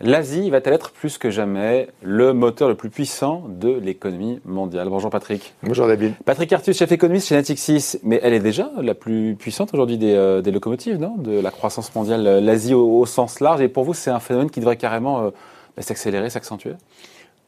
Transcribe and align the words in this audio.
L'Asie 0.00 0.50
va-t-elle 0.50 0.72
être 0.72 0.92
plus 0.92 1.18
que 1.18 1.30
jamais 1.30 1.88
le 2.00 2.32
moteur 2.32 2.68
le 2.68 2.76
plus 2.76 2.90
puissant 2.90 3.44
de 3.48 3.70
l'économie 3.70 4.40
mondiale? 4.44 4.88
Bonjour 4.88 5.10
Patrick. 5.10 5.52
Bonjour 5.62 5.86
David. 5.86 6.14
Patrick 6.24 6.52
Artus, 6.52 6.78
chef 6.78 6.92
économiste 6.92 7.28
chez 7.28 7.34
Natixis, 7.34 7.98
mais 8.04 8.20
elle 8.22 8.32
est 8.32 8.40
déjà 8.40 8.70
la 8.80 8.94
plus 8.94 9.34
puissante 9.34 9.74
aujourd'hui 9.74 9.98
des, 9.98 10.14
euh, 10.14 10.40
locomotives, 10.42 10.98
non? 10.98 11.16
De 11.16 11.40
la 11.40 11.50
croissance 11.50 11.94
mondiale, 11.94 12.22
l'Asie 12.42 12.72
au, 12.72 13.04
sens 13.04 13.40
large. 13.40 13.60
Et 13.60 13.68
pour 13.68 13.84
vous, 13.84 13.94
c'est 13.94 14.10
un 14.10 14.20
phénomène 14.20 14.48
qui 14.48 14.60
devrait 14.60 14.76
carrément 14.76 15.24
euh, 15.24 15.30
bah, 15.76 15.82
s'accélérer, 15.82 16.30
s'accentuer? 16.30 16.72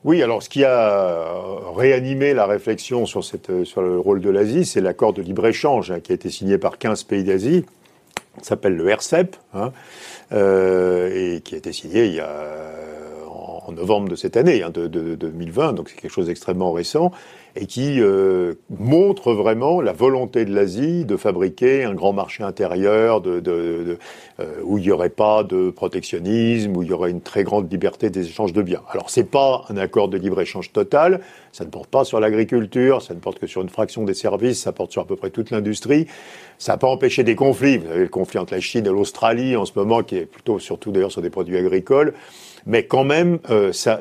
Oui, 0.04 0.22
alors 0.22 0.42
ce 0.42 0.48
qui 0.48 0.64
a 0.64 1.34
réanimé 1.74 2.34
la 2.34 2.46
réflexion 2.46 3.04
sur, 3.06 3.24
cette, 3.24 3.64
sur 3.64 3.82
le 3.82 3.98
rôle 3.98 4.20
de 4.20 4.30
l'Asie, 4.30 4.64
c'est 4.64 4.80
l'accord 4.80 5.12
de 5.12 5.22
libre-échange 5.22 5.90
hein, 5.90 6.00
qui 6.00 6.12
a 6.12 6.14
été 6.14 6.30
signé 6.30 6.56
par 6.56 6.78
15 6.78 7.04
pays 7.04 7.24
d'Asie, 7.24 7.64
s'appelle 8.42 8.76
le 8.76 8.88
RCEP. 8.88 9.36
Hein. 9.54 9.72
Euh, 10.32 11.36
et 11.36 11.40
qui 11.40 11.54
a 11.54 11.58
été 11.58 11.72
signé 11.72 12.20
en 13.28 13.72
novembre 13.72 14.08
de 14.08 14.14
cette 14.14 14.36
année, 14.36 14.62
hein, 14.62 14.70
de, 14.70 14.86
de, 14.86 15.14
2020, 15.14 15.72
donc 15.72 15.88
c'est 15.88 16.00
quelque 16.00 16.10
chose 16.10 16.26
d'extrêmement 16.26 16.72
récent, 16.72 17.12
et 17.56 17.66
qui 17.66 18.00
euh, 18.00 18.54
montre 18.70 19.32
vraiment 19.32 19.80
la 19.80 19.92
volonté 19.92 20.44
de 20.44 20.54
l'Asie 20.54 21.04
de 21.04 21.16
fabriquer 21.16 21.84
un 21.84 21.94
grand 21.94 22.12
marché 22.12 22.42
intérieur 22.42 23.22
euh, 23.26 23.96
où 24.62 24.78
il 24.78 24.84
n'y 24.84 24.90
aurait 24.90 25.08
pas 25.08 25.42
de 25.42 25.70
protectionnisme, 25.70 26.76
où 26.76 26.82
il 26.82 26.88
y 26.88 26.92
aurait 26.92 27.10
une 27.10 27.20
très 27.20 27.44
grande 27.44 27.70
liberté 27.70 28.10
des 28.10 28.26
échanges 28.26 28.52
de 28.52 28.62
biens. 28.62 28.82
Alors 28.90 29.10
c'est 29.10 29.30
pas 29.30 29.64
un 29.68 29.76
accord 29.76 30.08
de 30.08 30.16
libre-échange 30.16 30.72
total, 30.72 31.20
ça 31.52 31.64
ne 31.64 31.70
porte 31.70 31.88
pas 31.88 32.04
sur 32.04 32.20
l'agriculture, 32.20 33.02
ça 33.02 33.14
ne 33.14 33.20
porte 33.20 33.38
que 33.38 33.46
sur 33.46 33.62
une 33.62 33.68
fraction 33.68 34.04
des 34.04 34.14
services, 34.14 34.62
ça 34.62 34.72
porte 34.72 34.92
sur 34.92 35.02
à 35.02 35.06
peu 35.06 35.16
près 35.16 35.30
toute 35.30 35.50
l'industrie. 35.50 36.06
Ça 36.58 36.72
n'a 36.72 36.78
pas 36.78 36.88
empêché 36.88 37.22
des 37.22 37.36
conflits. 37.36 37.78
Vous 37.78 37.88
avez 37.88 38.00
le 38.00 38.08
conflit 38.08 38.38
entre 38.38 38.52
la 38.52 38.60
Chine 38.60 38.84
et 38.84 38.90
l'Australie 38.90 39.56
en 39.56 39.64
ce 39.64 39.72
moment, 39.76 40.02
qui 40.02 40.16
est 40.16 40.26
plutôt 40.26 40.58
surtout 40.58 40.90
d'ailleurs 40.90 41.12
sur 41.12 41.22
des 41.22 41.30
produits 41.30 41.56
agricoles 41.56 42.14
mais 42.68 42.84
quand 42.84 43.04
même, 43.04 43.38
euh, 43.50 43.72
ça, 43.72 44.00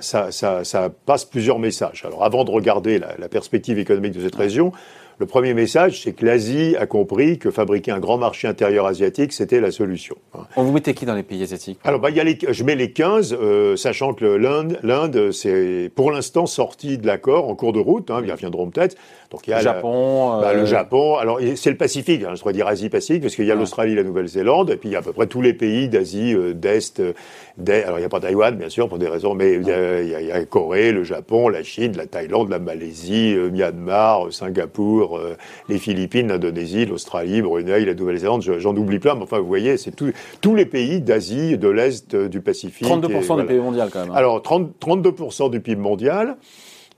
passe 1.05 1.25
plusieurs 1.25 1.57
messages. 1.57 2.03
Alors 2.05 2.23
avant 2.23 2.43
de 2.43 2.51
regarder 2.51 2.99
la, 2.99 3.15
la 3.17 3.29
perspective 3.37 3.77
économique 3.77 4.13
de 4.13 4.21
cette 4.21 4.35
région, 4.35 4.71
le 5.19 5.25
premier 5.25 5.55
message, 5.55 6.03
c'est 6.03 6.13
que 6.13 6.23
l'Asie 6.23 6.75
a 6.77 6.85
compris 6.85 7.39
que 7.39 7.49
fabriquer 7.49 7.91
un 7.91 7.99
grand 7.99 8.19
marché 8.19 8.47
intérieur 8.47 8.85
asiatique, 8.85 9.33
c'était 9.33 9.59
la 9.59 9.71
solution. 9.71 10.15
On 10.55 10.63
vous 10.63 10.71
mettez 10.71 10.93
qui 10.93 11.05
dans 11.05 11.15
les 11.15 11.23
pays 11.23 11.41
asiatiques? 11.41 11.79
Alors, 11.83 11.99
bah, 11.99 12.11
y 12.11 12.19
a 12.19 12.23
les, 12.23 12.37
je 12.47 12.63
mets 12.63 12.75
les 12.75 12.91
15, 12.91 13.35
euh, 13.39 13.75
sachant 13.75 14.13
que 14.13 14.25
l'Inde, 14.25 14.79
l'Inde, 14.83 15.31
c'est 15.31 15.91
pour 15.95 16.11
l'instant 16.11 16.45
sorti 16.45 16.99
de 16.99 17.07
l'accord 17.07 17.49
en 17.49 17.55
cours 17.55 17.73
de 17.73 17.79
route. 17.79 18.11
Hein, 18.11 18.21
ils 18.23 18.31
reviendront 18.31 18.69
peut-être. 18.69 18.95
Donc 19.31 19.45
il 19.47 19.49
y 19.49 19.53
a 19.53 19.57
le 19.57 19.63
Japon. 19.63 20.39
Bah, 20.39 20.53
le 20.53 20.61
euh, 20.61 20.65
Japon. 20.65 21.15
Alors 21.15 21.39
c'est 21.55 21.71
le 21.71 21.77
Pacifique. 21.77 22.23
Hein, 22.23 22.33
je 22.35 22.41
pourrais 22.41 22.53
dire 22.53 22.67
Asie-Pacifique 22.67 23.23
parce 23.23 23.35
qu'il 23.35 23.45
y 23.45 23.51
a 23.51 23.55
l'Australie, 23.55 23.95
la 23.95 24.03
Nouvelle-Zélande, 24.03 24.69
et 24.69 24.77
puis 24.77 24.89
il 24.89 24.91
y 24.93 24.95
a 24.95 24.99
à 24.99 25.01
peu 25.01 25.13
près 25.13 25.27
tous 25.27 25.41
les 25.41 25.53
pays 25.53 25.89
d'Asie 25.89 26.33
euh, 26.33 26.53
d'est. 26.53 26.99
alors 26.99 27.97
il 27.97 28.01
n'y 28.01 28.05
a 28.05 28.09
pas 28.09 28.19
Taïwan, 28.19 28.55
bien 28.55 28.69
sûr, 28.69 28.87
pour 28.87 28.99
des 28.99 29.07
raisons, 29.07 29.33
mais 29.33 29.55
il 29.55 29.67
y, 29.67 29.71
a, 29.71 30.01
il 30.01 30.27
y, 30.27 30.31
a, 30.31 30.45
Corée, 30.45 30.91
le 30.91 31.03
Japon, 31.03 31.49
la 31.49 31.63
Chine, 31.63 31.93
la 31.97 32.05
Thaïlande, 32.05 32.49
la 32.49 32.59
Malaisie, 32.59 33.35
Myanmar, 33.51 34.31
Singapour. 34.31 35.06
Euh, 35.15 35.35
les 35.69 35.77
Philippines, 35.77 36.27
l'Indonésie, 36.27 36.85
l'Australie, 36.85 37.41
Brunei, 37.41 37.85
la 37.85 37.93
Nouvelle-Zélande, 37.93 38.41
j'en 38.41 38.75
oublie 38.75 38.99
plein, 38.99 39.15
mais 39.15 39.23
enfin, 39.23 39.39
vous 39.39 39.47
voyez, 39.47 39.77
c'est 39.77 39.93
tous 39.95 40.55
les 40.55 40.65
pays 40.65 41.01
d'Asie, 41.01 41.57
de 41.57 41.69
l'Est, 41.69 42.13
euh, 42.13 42.27
du 42.27 42.41
Pacifique. 42.41 42.87
32% 42.87 43.39
du 43.39 43.45
PIB 43.45 43.59
mondial, 43.59 43.89
quand 43.91 44.01
même. 44.01 44.11
Hein. 44.11 44.15
Alors, 44.15 44.41
32% 44.41 45.49
du 45.49 45.59
PIB 45.59 45.81
mondial 45.81 46.37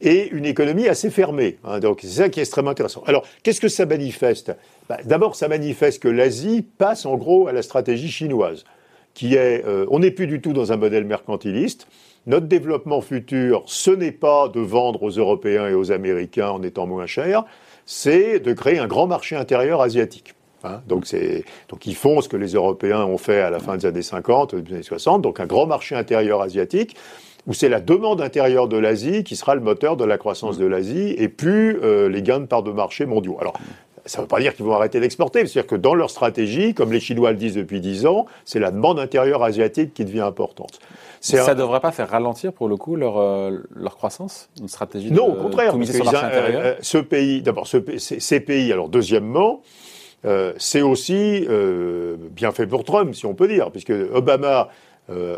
et 0.01 0.29
une 0.29 0.45
économie 0.45 0.87
assez 0.87 1.09
fermée. 1.09 1.57
Hein. 1.63 1.79
donc, 1.79 1.99
c'est 2.01 2.07
ça 2.07 2.29
qui 2.29 2.39
est 2.39 2.43
extrêmement 2.43 2.71
intéressant. 2.71 3.03
Alors, 3.05 3.25
qu'est-ce 3.43 3.61
que 3.61 3.67
ça 3.67 3.85
manifeste? 3.85 4.51
Bah, 4.87 4.97
D'abord, 5.05 5.35
ça 5.35 5.47
manifeste 5.47 6.01
que 6.01 6.07
l'Asie 6.07 6.65
passe 6.77 7.05
en 7.05 7.17
gros 7.17 7.47
à 7.47 7.53
la 7.53 7.61
stratégie 7.61 8.09
chinoise, 8.09 8.63
qui 9.13 9.35
est, 9.35 9.65
euh, 9.65 9.85
on 9.89 9.99
n'est 9.99 10.11
plus 10.11 10.27
du 10.27 10.41
tout 10.41 10.53
dans 10.53 10.71
un 10.71 10.77
modèle 10.77 11.05
mercantiliste. 11.05 11.87
Notre 12.27 12.47
développement 12.47 13.01
futur, 13.01 13.63
ce 13.65 13.91
n'est 13.91 14.11
pas 14.11 14.49
de 14.49 14.59
vendre 14.59 15.03
aux 15.03 15.09
Européens 15.09 15.67
et 15.67 15.73
aux 15.73 15.91
Américains 15.91 16.49
en 16.49 16.63
étant 16.63 16.85
moins 16.85 17.07
cher, 17.07 17.45
c'est 17.91 18.39
de 18.39 18.53
créer 18.53 18.77
un 18.77 18.85
grand 18.85 19.07
marché 19.07 19.35
intérieur 19.35 19.81
asiatique. 19.81 20.35
Hein. 20.63 20.81
donc, 20.87 21.11
ils 21.11 21.95
font 21.95 22.21
ce 22.21 22.29
que 22.29 22.37
les 22.37 22.53
Européens 22.53 23.03
ont 23.03 23.17
fait 23.17 23.39
à 23.39 23.49
la 23.49 23.59
fin 23.59 23.77
des 23.77 23.87
années 23.87 24.03
50, 24.03 24.53
des 24.53 24.73
années 24.75 24.83
60, 24.83 25.23
donc 25.23 25.39
un 25.39 25.47
grand 25.47 25.65
marché 25.65 25.95
intérieur 25.95 26.43
asiatique 26.43 26.95
où 27.47 27.53
c'est 27.53 27.69
la 27.69 27.79
demande 27.79 28.21
intérieure 28.21 28.67
de 28.67 28.77
l'Asie 28.77 29.23
qui 29.23 29.35
sera 29.35 29.55
le 29.55 29.61
moteur 29.61 29.97
de 29.97 30.05
la 30.05 30.19
croissance 30.19 30.59
de 30.59 30.67
l'Asie 30.67 31.15
et 31.17 31.29
plus 31.29 31.79
euh, 31.81 32.09
les 32.09 32.21
gains 32.21 32.41
de 32.41 32.45
part 32.45 32.61
de 32.61 32.71
marché 32.71 33.07
mondiaux. 33.07 33.37
Alors, 33.41 33.53
ça 34.09 34.17
ne 34.17 34.23
veut 34.23 34.27
pas 34.27 34.39
dire 34.39 34.55
qu'ils 34.55 34.65
vont 34.65 34.73
arrêter 34.73 34.99
d'exporter, 34.99 35.45
c'est-à-dire 35.45 35.67
que 35.67 35.75
dans 35.75 35.93
leur 35.93 36.09
stratégie, 36.09 36.73
comme 36.73 36.91
les 36.91 36.99
Chinois 36.99 37.31
le 37.31 37.37
disent 37.37 37.53
depuis 37.53 37.79
dix 37.79 38.07
ans, 38.07 38.25
c'est 38.43 38.59
la 38.59 38.71
demande 38.71 38.99
intérieure 38.99 39.43
asiatique 39.43 39.93
qui 39.93 40.03
devient 40.03 40.21
importante. 40.21 40.79
Ça 41.21 41.53
ne 41.53 41.59
devrait 41.59 41.79
pas 41.79 41.91
faire 41.91 42.09
ralentir 42.09 42.51
pour 42.51 42.67
le 42.67 42.75
coup 42.75 42.95
leur, 42.95 43.19
euh, 43.19 43.59
leur 43.75 43.95
croissance, 43.95 44.49
une 44.59 44.67
stratégie 44.67 45.11
Non, 45.11 45.27
au 45.27 45.35
contraire. 45.35 45.73
Parce 45.77 45.93
euh, 45.93 46.29
euh, 46.33 46.75
ce 46.81 46.97
pays, 46.97 47.43
d'abord, 47.43 47.67
ce, 47.67 47.77
ces 47.97 48.39
pays, 48.39 48.73
alors 48.73 48.89
deuxièmement, 48.89 49.61
c'est 50.57 50.81
aussi 50.81 51.47
bien 52.31 52.51
fait 52.51 52.65
pour 52.65 52.83
Trump, 52.83 53.13
si 53.13 53.27
on 53.27 53.35
peut 53.35 53.47
dire, 53.47 53.69
puisque 53.69 53.93
Obama 54.13 54.69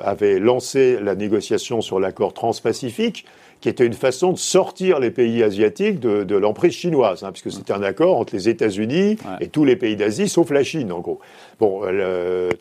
avait 0.03 0.40
lancé 0.40 0.98
la 1.02 1.16
négociation 1.16 1.82
sur 1.82 2.00
l'accord 2.00 2.34
transpacifique 2.34 3.26
qui 3.61 3.69
était 3.69 3.85
une 3.85 3.94
façon 3.94 4.33
de 4.33 4.38
sortir 4.38 4.99
les 4.99 5.11
pays 5.11 5.44
asiatiques 5.44 5.99
de, 5.99 6.35
l'emprise 6.35 6.73
chinoise, 6.73 7.23
hein, 7.23 7.31
puisque 7.31 7.51
c'était 7.51 7.73
un 7.73 7.83
accord 7.83 8.17
entre 8.17 8.35
les 8.35 8.49
États-Unis 8.49 9.17
et 9.39 9.47
tous 9.47 9.63
les 9.66 9.75
pays 9.75 9.95
d'Asie, 9.95 10.27
sauf 10.27 10.49
la 10.49 10.63
Chine, 10.63 10.91
en 10.91 10.99
gros. 10.99 11.19
Bon, 11.59 11.81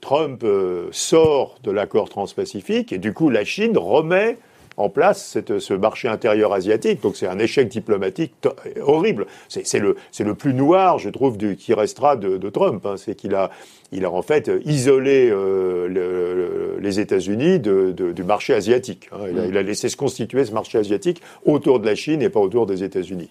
Trump 0.02 0.42
euh, 0.44 0.88
sort 0.92 1.58
de 1.64 1.70
l'accord 1.70 2.10
transpacifique 2.10 2.92
et 2.92 2.98
du 2.98 3.14
coup, 3.14 3.30
la 3.30 3.44
Chine 3.44 3.78
remet 3.78 4.36
en 4.76 4.88
place 4.88 5.24
cette, 5.24 5.58
ce 5.58 5.74
marché 5.74 6.08
intérieur 6.08 6.52
asiatique. 6.52 7.02
Donc 7.02 7.16
c'est 7.16 7.26
un 7.26 7.38
échec 7.38 7.68
diplomatique 7.68 8.32
horrible. 8.80 9.26
C'est 9.48 9.78
le, 9.78 10.34
plus 10.34 10.54
noir, 10.54 10.98
je 10.98 11.10
trouve, 11.10 11.36
du, 11.36 11.56
qui 11.56 11.74
restera 11.74 12.16
de, 12.16 12.48
Trump. 12.50 12.84
Hein. 12.86 12.94
C'est 12.96 13.14
qu'il 13.14 13.34
a, 13.34 13.50
il 13.92 14.04
a 14.04 14.10
en 14.10 14.22
fait 14.22 14.50
isolé 14.64 15.30
euh, 15.30 15.88
le, 15.88 16.78
les 16.80 17.00
États-Unis 17.00 17.60
du 17.60 18.24
marché 18.24 18.54
asiatique. 18.54 19.08
Hein. 19.12 19.26
Il, 19.30 19.38
a, 19.38 19.46
il, 19.46 19.56
a, 19.56 19.62
laissé 19.62 19.88
se 19.88 19.96
constituer 19.96 20.44
ce 20.44 20.52
marché 20.52 20.78
asiatique 20.78 21.22
autour 21.44 21.80
de 21.80 21.86
la 21.86 21.94
Chine 21.94 22.22
et 22.22 22.28
pas 22.28 22.40
autour 22.40 22.66
des 22.66 22.82
États-Unis. 22.82 23.30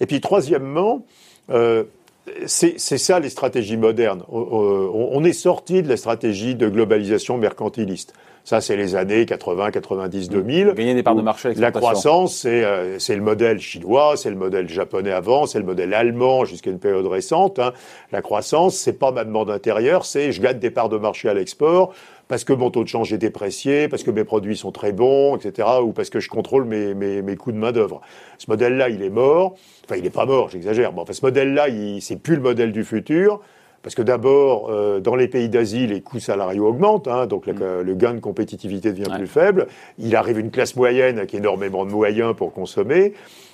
Et 0.00 0.06
puis 0.06 0.20
troisièmement, 0.20 1.04
euh, 1.50 1.84
c'est 2.46 2.78
ça 2.78 3.20
les 3.20 3.30
stratégies 3.30 3.76
modernes. 3.76 4.22
On 4.28 5.22
est 5.22 5.32
sorti 5.32 5.82
de 5.82 5.88
la 5.88 5.96
stratégie 5.96 6.56
de 6.56 6.68
globalisation 6.68 7.38
mercantiliste. 7.38 8.14
Ça, 8.46 8.60
c'est 8.60 8.76
les 8.76 8.94
années 8.94 9.26
80, 9.26 9.72
90, 9.72 10.28
2000. 10.28 10.74
Gagner 10.76 10.94
des 10.94 11.02
parts 11.02 11.16
de 11.16 11.20
marché. 11.20 11.52
La 11.54 11.72
croissance, 11.72 12.44
euh, 12.46 12.94
c'est 13.00 13.16
le 13.16 13.20
modèle 13.20 13.58
chinois, 13.58 14.16
c'est 14.16 14.30
le 14.30 14.36
modèle 14.36 14.68
japonais 14.68 15.10
avant, 15.10 15.46
c'est 15.46 15.58
le 15.58 15.64
modèle 15.64 15.92
allemand 15.92 16.44
jusqu'à 16.44 16.70
une 16.70 16.78
période 16.78 17.08
récente. 17.08 17.58
Hein. 17.58 17.72
La 18.12 18.22
croissance, 18.22 18.76
c'est 18.76 18.92
pas 18.92 19.10
ma 19.10 19.24
demande 19.24 19.50
intérieure, 19.50 20.04
c'est 20.04 20.30
je 20.30 20.40
gagne 20.40 20.60
des 20.60 20.70
parts 20.70 20.88
de 20.88 20.96
marché 20.96 21.28
à 21.28 21.34
l'export 21.34 21.92
parce 22.28 22.44
que 22.44 22.52
mon 22.52 22.70
taux 22.70 22.84
de 22.84 22.88
change 22.88 23.12
est 23.12 23.18
déprécié, 23.18 23.88
parce 23.88 24.04
que 24.04 24.12
mes 24.12 24.22
produits 24.22 24.56
sont 24.56 24.70
très 24.70 24.92
bons, 24.92 25.36
etc., 25.36 25.68
ou 25.82 25.90
parce 25.90 26.10
que 26.10 26.20
je 26.20 26.28
contrôle 26.28 26.66
mes, 26.66 26.94
mes, 26.94 27.22
mes 27.22 27.34
coûts 27.34 27.50
de 27.50 27.58
main 27.58 27.72
d'œuvre. 27.72 28.00
Ce 28.38 28.48
modèle-là, 28.48 28.90
il 28.90 29.02
est 29.02 29.10
mort. 29.10 29.56
Enfin, 29.84 29.96
il 29.96 30.04
n'est 30.04 30.10
pas 30.10 30.26
mort, 30.26 30.50
j'exagère. 30.50 30.92
Bon, 30.92 31.02
enfin, 31.02 31.12
ce 31.12 31.24
modèle-là, 31.24 31.66
c'est 32.00 32.22
plus 32.22 32.36
le 32.36 32.42
modèle 32.42 32.70
du 32.70 32.84
futur. 32.84 33.40
Parce 33.86 33.94
que 33.94 34.02
d'abord, 34.02 34.68
euh, 34.68 34.98
dans 34.98 35.14
les 35.14 35.28
pays 35.28 35.48
d'Asie, 35.48 35.86
les 35.86 36.00
coûts 36.00 36.18
salariaux 36.18 36.66
augmentent, 36.66 37.06
hein, 37.06 37.26
donc 37.26 37.46
mm. 37.46 37.82
le, 37.84 37.94
gain 37.94 38.14
de 38.14 38.18
compétitivité 38.18 38.90
devient 38.90 39.08
plus 39.14 39.28
faible. 39.28 39.68
Il 40.00 40.16
arrive 40.16 40.40
une 40.40 40.50
classe 40.50 40.74
moyenne 40.74 41.18
avec 41.18 41.34
énormément 41.34 41.86
de 41.86 41.92
moyens 41.92 42.34
pour 42.34 42.52
consommer. 42.52 43.12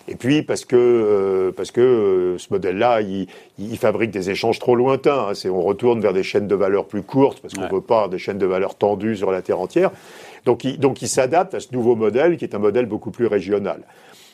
Et 0.09 0.15
puis 0.15 0.43
parce 0.43 0.65
que 0.65 0.75
euh, 0.75 1.53
parce 1.53 1.71
que 1.71 1.83
euh, 1.83 2.39
ce 2.39 2.47
modèle-là, 2.51 3.03
il, 3.03 3.27
il, 3.59 3.77
fabrique 3.77 4.11
des 4.11 4.31
échanges 4.31 4.59
trop 4.59 4.75
lointains. 4.75 5.27
Hein, 5.29 5.35
c'est 5.35 5.51
on 5.51 5.61
retourne 5.61 6.01
vers 6.01 6.15
des 6.15 6.23
chaînes 6.23 6.49
de 6.49 6.55
valeur 6.55 6.87
plus 6.87 7.03
courtes 7.03 7.41
parce 7.43 7.53
qu'on 7.53 7.67
ne 7.67 7.71
veut 7.71 7.83
pas 7.83 8.09
des 8.09 8.17
chaînes 8.17 8.39
de 8.39 8.47
valeur 8.47 8.75
tendues 8.75 9.17
sur 9.17 9.33
la 9.33 9.43
terre 9.43 9.61
entière. 9.61 9.91
Donc 10.47 10.65
il, 10.65 10.81
donc 10.81 11.03
il 11.03 11.09
s'adapte 11.09 11.53
à 11.53 11.61
ce 11.61 11.69
nouveau 11.73 11.95
modèle 11.95 12.39
qui 12.39 12.47
est 12.47 12.55
un 12.55 12.59
modèle 12.59 12.87
beaucoup 12.87 13.11
plus 13.11 13.27
régional. 13.27 13.83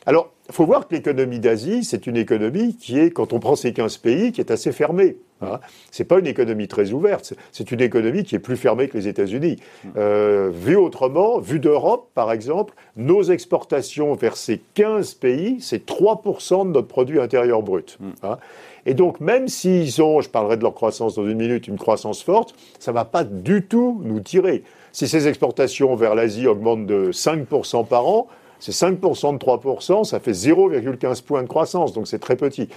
Alors, 0.06 0.32
il 0.48 0.54
faut 0.54 0.64
voir 0.64 0.86
que 0.86 0.94
l'économie 0.94 1.40
d'Asie, 1.40 1.82
c'est 1.82 2.06
une 2.06 2.16
économie 2.16 2.76
qui 2.76 2.98
est, 2.98 3.10
quand 3.10 3.32
on 3.32 3.40
prend 3.40 3.56
ces 3.56 3.72
15 3.72 3.98
pays, 3.98 4.32
qui 4.32 4.40
est 4.40 4.50
assez 4.50 4.72
fermée. 4.72 5.18
Hein. 5.40 5.60
C'est 5.90 6.04
pas 6.04 6.18
une 6.18 6.26
économie 6.26 6.68
très 6.68 6.92
ouverte, 6.92 7.34
c'est 7.52 7.70
une 7.70 7.80
économie 7.80 8.24
qui 8.24 8.34
est 8.34 8.40
plus 8.40 8.56
fermée 8.56 8.88
que 8.88 8.96
les 8.96 9.08
États-Unis. 9.08 9.56
Euh, 9.96 10.50
vu 10.52 10.76
autrement, 10.76 11.38
vu 11.38 11.60
d'Europe, 11.60 12.08
par 12.14 12.32
exemple, 12.32 12.74
nos 12.96 13.22
exportations 13.22 14.14
vers 14.14 14.36
ces 14.36 14.60
15 14.74 15.14
pays, 15.14 15.58
c'est 15.60 15.86
3% 15.86 16.66
de 16.66 16.72
notre 16.72 16.88
produit 16.88 17.20
intérieur 17.20 17.62
brut. 17.62 17.98
Hein. 18.22 18.38
Et 18.86 18.94
donc, 18.94 19.20
même 19.20 19.48
s'ils 19.48 20.00
ont, 20.02 20.20
je 20.20 20.30
parlerai 20.30 20.56
de 20.56 20.62
leur 20.62 20.74
croissance 20.74 21.14
dans 21.14 21.26
une 21.26 21.36
minute, 21.36 21.68
une 21.68 21.78
croissance 21.78 22.22
forte, 22.22 22.54
ça 22.78 22.90
ne 22.90 22.94
va 22.94 23.04
pas 23.04 23.24
du 23.24 23.62
tout 23.62 24.00
nous 24.02 24.20
tirer. 24.20 24.62
Si 24.92 25.06
ces 25.06 25.28
exportations 25.28 25.94
vers 25.94 26.14
l'Asie 26.14 26.46
augmentent 26.46 26.86
de 26.86 27.12
5% 27.12 27.86
par 27.86 28.06
an, 28.06 28.28
C'est 28.60 28.72
5% 28.72 29.34
de 29.34 29.38
3%, 29.38 30.04
ça 30.04 30.20
fait 30.20 30.32
0,15 30.32 31.22
points 31.22 31.42
de 31.42 31.48
croissance, 31.48 31.92
donc 31.92 32.08
c'est 32.08 32.18
très 32.18 32.36
petit. 32.36 32.68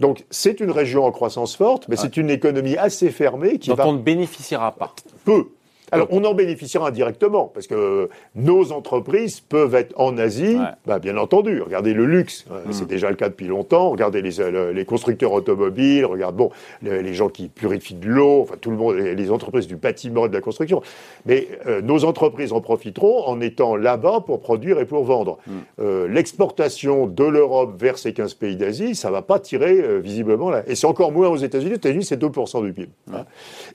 Donc 0.00 0.24
c'est 0.30 0.60
une 0.60 0.70
région 0.70 1.04
en 1.04 1.12
croissance 1.12 1.56
forte, 1.56 1.86
mais 1.88 1.96
c'est 1.96 2.16
une 2.16 2.30
économie 2.30 2.76
assez 2.76 3.10
fermée 3.10 3.58
qui 3.58 3.70
dont 3.70 3.76
va 3.76 3.86
on 3.86 3.92
ne 3.92 3.98
bénéficiera 3.98 4.72
pas. 4.72 4.94
peu. 5.24 5.46
Alors, 5.92 6.08
on 6.10 6.24
en 6.24 6.34
bénéficiera 6.34 6.88
indirectement, 6.88 7.50
parce 7.52 7.66
que 7.66 8.08
nos 8.34 8.72
entreprises 8.72 9.40
peuvent 9.40 9.74
être 9.74 9.92
en 10.00 10.16
Asie, 10.18 10.56
Ouais. 10.56 10.66
bah, 10.86 10.98
bien 10.98 11.16
entendu. 11.16 11.60
Regardez 11.62 11.92
le 11.94 12.06
luxe, 12.06 12.46
euh, 12.50 12.60
c'est 12.70 12.86
déjà 12.88 13.10
le 13.10 13.16
cas 13.16 13.28
depuis 13.28 13.46
longtemps. 13.46 13.90
Regardez 13.90 14.22
les, 14.22 14.40
euh, 14.40 14.72
les 14.72 14.84
constructeurs 14.84 15.32
automobiles, 15.32 16.04
regarde 16.06 16.34
bon, 16.36 16.50
les, 16.82 17.02
les 17.02 17.14
gens 17.14 17.28
qui 17.28 17.48
purifient 17.48 17.94
de 17.94 18.08
l'eau, 18.08 18.40
enfin 18.42 18.54
tout 18.60 18.70
le 18.70 18.76
monde, 18.76 18.96
les, 18.96 19.14
les 19.14 19.30
entreprises 19.30 19.66
du 19.66 19.76
bâtiment 19.76 20.26
et 20.26 20.28
de 20.28 20.34
la 20.34 20.40
construction. 20.40 20.82
Mais 21.26 21.48
euh, 21.66 21.80
nos 21.82 22.04
entreprises 22.04 22.52
en 22.52 22.60
profiteront 22.60 23.26
en 23.26 23.40
étant 23.40 23.76
là-bas 23.76 24.20
pour 24.26 24.40
produire 24.40 24.80
et 24.80 24.86
pour 24.86 25.04
vendre. 25.04 25.38
Euh, 25.80 26.08
L'exportation 26.08 27.06
de 27.06 27.24
l'Europe 27.24 27.74
vers 27.80 27.98
ces 27.98 28.12
15 28.12 28.34
pays 28.34 28.56
d'Asie, 28.56 28.94
ça 28.94 29.10
va 29.10 29.22
pas 29.22 29.38
tirer 29.38 29.80
euh, 29.80 29.98
visiblement 29.98 30.50
là. 30.50 30.62
Et 30.66 30.74
c'est 30.74 30.86
encore 30.86 31.12
moins 31.12 31.28
aux 31.28 31.36
États-Unis. 31.36 31.72
Aux 31.72 31.76
États-Unis, 31.76 32.04
c'est 32.04 32.20
2% 32.20 32.64
du 32.64 32.72
PIB. 32.72 32.88
hein. 33.12 33.24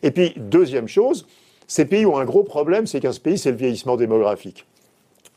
Et 0.04 0.12
puis, 0.12 0.34
deuxième 0.38 0.88
chose, 0.88 1.26
ces 1.70 1.86
pays 1.86 2.06
ont 2.06 2.18
un 2.18 2.26
gros 2.26 2.44
problème, 2.44 2.86
c'est 2.88 3.00
qu'un 3.00 3.12
pays, 3.14 3.38
c'est 3.38 3.52
le 3.52 3.58
vieillissement 3.58 3.96
démographique. 3.96 4.66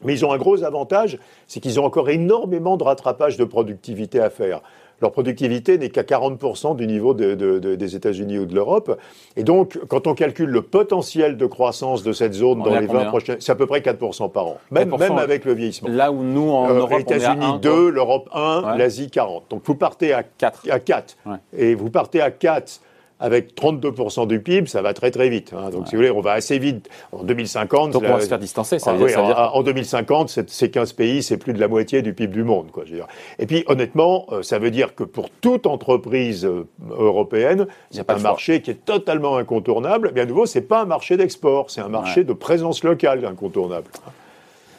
Mais 0.05 0.15
ils 0.15 0.25
ont 0.27 0.33
un 0.33 0.39
gros 0.39 0.65
avantage, 0.65 1.19
c'est 1.47 1.61
qu'ils 1.61 1.79
ont 1.79 1.85
encore 1.85 2.11
énormément 2.11 2.77
de 2.77 2.83
rattrapage 2.83 3.37
de 3.37 3.45
productivité 3.45 4.19
à 4.19 4.31
faire. 4.31 4.61
Leur 5.01 5.11
productivité 5.13 5.79
n'est 5.79 5.91
qu'à 5.91 6.05
40% 6.05 6.75
du 6.77 6.87
niveau 6.87 7.13
de- 7.13 7.35
de- 7.35 7.59
de- 7.59 7.75
des 7.75 7.97
États-Unis 7.97 8.39
ou 8.39 8.47
de 8.47 8.55
l'Europe. 8.55 8.99
Et 9.37 9.43
donc, 9.43 9.79
quand 9.89 10.07
on 10.07 10.15
calcule 10.15 10.49
le 10.49 10.63
potentiel 10.63 11.37
de 11.37 11.47
croissance 11.47 12.03
de 12.05 12.13
cette 12.13 12.35
zone 12.35 12.61
On 12.61 12.65
dans 12.65 12.71
les 12.79 12.87
20 12.87 12.93
combien 12.93 13.05
prochaines, 13.07 13.37
c'est 13.41 13.51
à 13.53 13.57
peu 13.57 13.67
près 13.67 13.81
4% 13.83 14.29
par 14.29 14.47
an. 14.47 14.59
Même, 14.71 14.91
4%, 14.91 14.99
même 14.99 15.15
ouais. 15.17 15.23
avec 15.23 15.45
le 15.45 15.53
vieillissement. 15.55 15.89
Là 15.89 16.11
où 16.13 16.23
nous, 16.23 16.49
en 16.51 16.71
Euh, 16.71 16.79
Europe, 16.79 17.01
États-Unis 17.01 17.27
on 17.37 17.41
est 17.43 17.45
à 17.45 17.49
1, 17.55 17.59
2, 17.59 17.89
l'Europe 17.91 18.29
1, 18.33 18.63
Ouais. 18.65 18.79
l'Asie 18.79 19.11
40. 19.11 19.45
Donc 19.51 19.63
vous 19.65 19.75
partez 19.75 20.13
à 20.13 20.23
4. 20.23 20.69
à 20.71 20.79
4. 20.79 21.17
Ouais. 21.27 21.37
Et 21.57 21.75
vous 21.75 21.91
partez 21.91 22.21
à 22.21 22.31
4 22.31 22.81
avec 23.23 23.55
32% 23.55 24.27
du 24.27 24.41
PIB, 24.41 24.67
ça 24.69 24.83
va 24.83 24.93
très 24.93 25.11
très 25.11 25.29
vite. 25.31 25.53
hein. 25.57 25.71
Donc 25.71 25.87
si 25.89 25.93
vous 25.95 25.99
voulez, 26.03 26.11
on 26.11 26.21
va 26.21 26.33
assez 26.33 26.59
vite. 26.59 26.89
En 27.13 27.23
2050, 27.23 27.93
Donc 27.93 28.03
on 28.05 28.09
va 28.13 28.21
se 28.21 28.27
faire 28.27 28.39
distancer. 28.39 28.79
Ça 28.79 28.91
ah 28.91 28.95
veut 28.95 29.05
oui, 29.07 29.13
ça 29.13 29.21
veut 29.23 29.29
dire- 29.29 29.39
en, 29.39 29.57
en 29.59 29.63
2050, 29.63 30.29
c'est- 30.29 30.51
ces 30.51 30.71
15 30.71 30.93
pays, 30.93 31.23
c'est 31.23 31.37
plus 31.39 31.53
de 31.53 31.61
la 31.61 31.69
moitié 31.69 32.03
du 32.03 32.13
PIB 32.13 32.33
du 32.33 32.45
monde. 32.45 32.71
Quoi, 32.73 32.83
je 32.85 32.91
veux 32.91 32.97
dire. 32.97 33.07
Et 33.39 33.47
puis, 33.47 33.65
honnêtement, 33.69 34.27
euh, 34.33 34.43
ça 34.43 34.59
veut 34.59 34.71
dire 34.71 34.95
que 34.95 35.05
pour 35.05 35.31
toute 35.31 35.67
entreprise 35.67 36.45
euh, 36.45 36.67
européenne, 36.91 37.67
c'est 37.91 38.11
un 38.11 38.15
choix. 38.15 38.23
marché 38.23 38.61
qui 38.61 38.71
est 38.73 38.85
totalement 38.85 39.37
incontournable. 39.37 40.11
Mais 40.15 40.21
à 40.23 40.27
nouveau, 40.27 40.45
c'est 40.47 40.61
pas 40.63 40.83
un 40.83 40.87
marché 40.87 41.17
d'export, 41.17 41.71
c'est 41.71 41.81
un 41.81 41.89
marché 41.89 42.25
de 42.25 42.33
présence 42.33 42.83
locale 42.85 43.25
incontournable. 43.25 43.87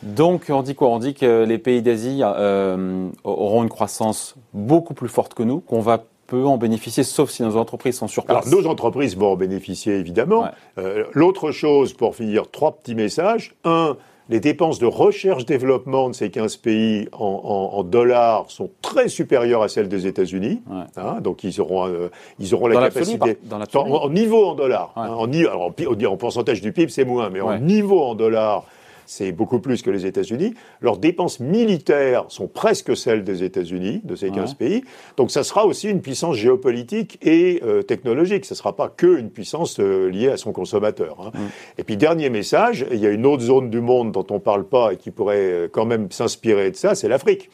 Donc, 0.02 0.48
on 0.50 0.62
dit 0.64 0.76
quoi? 0.76 0.90
On 0.90 1.00
dit 1.00 1.14
que 1.14 1.46
les 1.46 1.58
pays 1.58 1.82
d'Asie 1.82 2.22
euh, 2.24 3.08
auront 3.24 3.64
une 3.64 3.70
croissance 3.70 4.36
beaucoup 4.54 4.94
plus 4.94 5.08
forte 5.08 5.34
que 5.34 5.44
nous, 5.44 5.62
qu'on 5.62 5.80
va 5.80 6.04
peu 6.42 6.46
en 6.46 6.58
bénéficier, 6.58 7.04
sauf 7.04 7.30
si 7.30 7.44
nos 7.44 7.58
entreprises 7.58 7.98
sont 7.98 8.08
sur 8.08 8.26
place. 8.26 8.48
Alors, 8.48 8.62
nos 8.64 8.68
entreprises 8.70 9.16
vont 9.16 9.34
en 9.34 9.36
bénéficier, 9.36 9.94
évidemment. 9.96 10.44
Ouais. 10.44 10.50
Euh, 10.80 11.04
L'autre 11.14 11.52
chose, 11.52 11.94
pour 11.94 12.16
finir, 12.16 12.50
trois 12.50 12.72
petits 12.72 12.96
messages. 12.96 13.54
Un, 13.66 13.98
les 14.30 14.40
dépenses 14.40 14.80
de 14.80 14.86
recherche-développement 14.88 16.10
de 16.10 16.16
ces 16.16 16.32
15 16.32 16.56
pays 16.58 17.08
en, 17.12 17.26
en- 17.74 17.78
en 17.78 17.84
dollars 17.84 18.46
sont 18.50 18.70
très 18.82 19.10
supérieures 19.10 19.62
à 19.62 19.68
celles 19.68 19.90
des 19.90 20.08
États-Unis. 20.08 20.62
Ouais. 20.70 20.84
Hein, 20.98 21.20
donc, 21.22 21.44
ils 21.44 21.60
auront, 21.62 21.88
euh, 21.88 22.10
ils 22.40 22.54
auront 22.56 22.68
la 22.68 22.76
Dans 22.76 22.82
capacité. 22.82 23.36
par- 23.36 23.60
dans 23.60 23.82
en, 23.82 24.04
en 24.06 24.10
niveau 24.10 24.46
en 24.46 24.56
dollars. 24.56 24.94
Ouais. 24.96 25.04
hein, 25.04 25.10
en, 25.16 25.32
alors, 25.32 25.72
en, 26.12 26.18
pourcentage 26.18 26.62
du 26.62 26.72
PIB, 26.72 26.90
c'est 26.92 27.06
moins, 27.06 27.30
mais 27.30 27.42
Ouais. 27.42 27.56
en 27.56 27.60
niveau 27.60 28.02
en 28.02 28.16
dollars, 28.16 28.64
c'est 29.06 29.32
beaucoup 29.32 29.60
plus 29.60 29.82
que 29.82 29.90
les 29.90 30.06
États-Unis. 30.06 30.54
Leurs 30.82 30.98
dépenses 30.98 31.40
militaires 31.40 32.26
sont 32.30 32.48
presque 32.48 32.96
celles 32.96 33.24
des 33.24 33.44
États-Unis, 33.44 34.02
de 34.04 34.16
ces 34.16 34.30
15 34.32 34.54
pays. 34.56 34.84
Donc 35.18 35.32
ça 35.32 35.44
sera 35.44 35.66
aussi 35.66 35.90
une 35.90 36.02
puissance 36.02 36.36
géopolitique 36.36 37.20
et 37.22 37.62
euh, 37.64 37.82
technologique. 37.82 38.46
Ce 38.46 38.54
ne 38.54 38.58
sera 38.58 38.76
pas 38.76 38.90
que 38.90 39.20
une 39.20 39.30
puissance 39.30 39.80
euh, 39.80 40.10
liée 40.10 40.30
à 40.30 40.38
son 40.38 40.52
consommateur. 40.52 41.32
hein. 41.34 41.40
Et 41.78 41.84
puis 41.84 41.98
dernier 41.98 42.30
message, 42.30 42.86
il 42.92 43.00
y 43.00 43.06
a 43.06 43.10
une 43.12 43.26
autre 43.26 43.44
zone 43.44 43.70
du 43.70 43.82
monde 43.82 44.12
dont 44.12 44.26
on 44.30 44.36
ne 44.36 44.40
parle 44.40 44.66
pas 44.66 44.94
et 44.94 44.98
qui 44.98 45.12
pourrait 45.12 45.38
euh, 45.38 45.68
quand 45.72 45.86
même 45.86 46.12
s'inspirer 46.12 46.72
de 46.72 46.76
ça, 46.76 46.96
c'est 46.96 47.08
l'Afrique. 47.08 47.50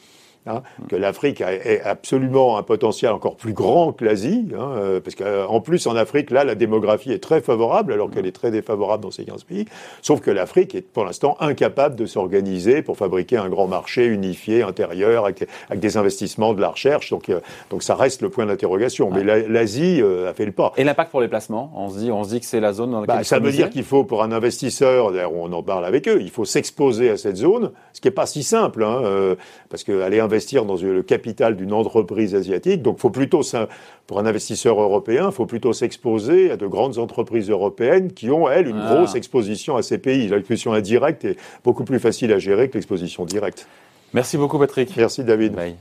Hein. 0.46 0.62
que 0.88 0.96
l'Afrique 0.96 1.40
a, 1.40 1.52
est 1.52 1.80
absolument 1.82 2.58
un 2.58 2.62
potentiel 2.62 3.12
encore 3.12 3.36
plus 3.36 3.52
grand 3.52 3.92
que 3.92 4.04
l'Asie, 4.04 4.46
hein, 4.56 4.72
euh, 4.76 5.00
parce 5.00 5.14
qu'en 5.14 5.60
plus 5.60 5.86
en 5.86 5.96
Afrique, 5.96 6.30
là, 6.30 6.44
la 6.44 6.54
démographie 6.54 7.12
est 7.12 7.22
très 7.22 7.40
favorable, 7.40 7.92
alors 7.92 8.10
qu'elle 8.10 8.26
est 8.26 8.32
très 8.32 8.50
défavorable 8.50 9.02
dans 9.02 9.10
ces 9.10 9.24
15 9.24 9.44
pays. 9.44 9.66
Sauf 10.02 10.20
que 10.20 10.30
l'Afrique 10.30 10.74
est 10.74 10.82
pour 10.82 11.04
l'instant 11.04 11.36
incapable 11.40 11.96
de 11.96 12.06
s'organiser 12.06 12.82
pour 12.82 12.96
fabriquer 12.96 13.36
un 13.36 13.48
grand 13.48 13.66
marché 13.66 14.06
unifié 14.06 14.62
intérieur 14.62 15.24
avec, 15.24 15.46
avec 15.68 15.80
des 15.80 15.96
investissements 15.96 16.54
de 16.54 16.60
la 16.60 16.68
recherche. 16.68 17.10
Donc, 17.10 17.28
euh, 17.28 17.40
donc 17.70 17.82
ça 17.82 17.94
reste 17.94 18.22
le 18.22 18.28
point 18.30 18.46
d'interrogation. 18.46 19.10
Mais 19.10 19.24
la- 19.24 19.46
l'Asie 19.48 20.00
euh, 20.02 20.30
a 20.30 20.34
fait 20.34 20.46
le 20.46 20.52
pas. 20.52 20.72
Et 20.76 20.84
l'impact 20.84 21.10
pour 21.10 21.20
les 21.20 21.28
placements? 21.28 21.72
On 21.76 21.88
se 21.90 21.98
dit, 21.98 22.10
on 22.10 22.24
se 22.24 22.30
dit 22.30 22.40
que 22.40 22.46
c'est 22.46 22.60
la 22.60 22.72
zone 22.72 22.90
dans 22.92 23.00
laquelle 23.00 23.16
Bah, 23.16 23.24
ça 23.24 23.38
veut 23.38 23.50
dire 23.52 23.70
qu'il 23.70 23.84
faut, 23.84 24.04
pour 24.04 24.22
un 24.22 24.32
investisseur, 24.32 25.12
d'ailleurs 25.12 25.32
on 25.34 25.52
en 25.52 25.62
parle 25.62 25.84
avec 25.84 26.08
eux, 26.08 26.18
il 26.20 26.30
faut 26.30 26.44
s'exposer 26.44 27.10
à 27.10 27.16
cette 27.16 27.36
zone, 27.36 27.70
ce 27.92 28.00
qui 28.00 28.08
n'est 28.08 28.12
pas 28.12 28.26
si 28.26 28.42
simple, 28.42 28.84
hein, 28.84 29.00
euh, 29.04 29.34
parce 29.68 29.84
qu'aller 29.84 30.20
investir 30.30 30.64
dans 30.64 30.76
le 30.76 31.02
capital 31.02 31.56
d'une 31.56 31.72
entreprise 31.72 32.34
asiatique, 32.36 32.82
donc 32.82 32.98
faut 32.98 33.10
plutôt, 33.10 33.40
pour 34.06 34.20
un 34.20 34.26
investisseur 34.26 34.80
européen, 34.80 35.26
il 35.30 35.32
faut 35.34 35.46
plutôt 35.46 35.72
s'exposer 35.72 36.52
à 36.52 36.56
de 36.56 36.66
grandes 36.68 36.98
entreprises 36.98 37.50
européennes 37.50 38.12
qui 38.12 38.30
ont, 38.30 38.48
elles, 38.48 38.68
une 38.68 38.80
Ah. 38.80 38.94
grosse 38.94 39.16
exposition 39.16 39.76
à 39.76 39.82
ces 39.82 39.98
pays. 39.98 40.28
L'exposition 40.28 40.72
indirecte 40.72 41.24
est 41.24 41.36
beaucoup 41.64 41.84
plus 41.84 41.98
facile 41.98 42.32
à 42.32 42.38
gérer 42.38 42.68
que 42.68 42.74
l'exposition 42.74 43.24
directe. 43.24 43.66
Merci 44.12 44.36
beaucoup, 44.36 44.58
Patrick. 44.58 44.96
Merci 44.96 45.24
David. 45.24 45.52
Bye. 45.54 45.76